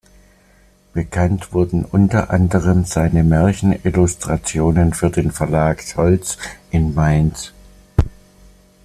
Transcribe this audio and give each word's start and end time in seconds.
Bekannt 0.95 1.53
wurden 1.53 1.85
unter 1.85 2.31
anderem 2.31 2.85
seine 2.85 3.23
Märchen-Illustrationen 3.23 4.95
für 4.95 5.11
den 5.11 5.29
Verlag 5.31 5.83
Scholz 5.83 6.39
in 6.71 6.95
Mainz. 6.95 7.53